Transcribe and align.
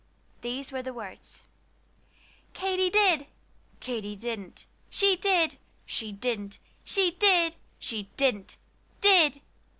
These 0.41 0.71
were 0.71 0.81
the 0.81 0.95
words 0.95 1.43
"Katy 2.55 2.89
did." 2.89 3.27
"Katy 3.81 4.15
didn't." 4.15 4.65
"She 4.89 5.15
did." 5.15 5.57
"She 5.85 6.11
didn't." 6.11 6.57
"She 6.83 7.11
did." 7.11 7.53
"She 7.77 8.09
didn't." 8.17 8.57
"Did." 8.99 9.41